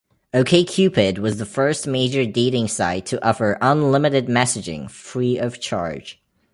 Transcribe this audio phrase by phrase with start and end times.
[0.33, 6.19] OkCupid was the first major dating site to offer unlimited messaging free of charge.